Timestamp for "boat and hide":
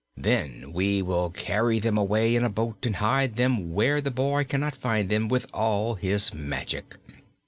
2.49-3.35